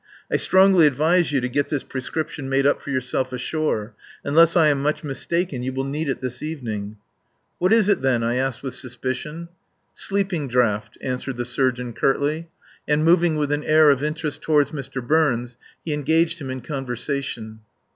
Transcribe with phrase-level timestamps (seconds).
[0.31, 3.93] "I strongly advise you to get this prescription made up for yourself ashore.
[4.23, 6.97] Unless I am much mistaken you will need it this evening."
[7.59, 9.47] "What is it, then?" I asked with suspicion.
[9.93, 12.49] "Sleeping draught," answered the surgeon curtly;
[12.87, 15.05] and moving with an air of interest toward Mr.
[15.07, 17.59] Burns he engaged him in conversation.